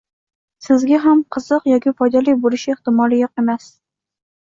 Sizga 0.67 1.01
ham 1.01 1.19
qiziq 1.35 1.67
yoki 1.71 1.93
foydali 1.99 2.35
bo‘lishi 2.45 2.73
ehtimoli 2.77 3.21
yo‘q 3.21 3.43
emas. 3.43 3.69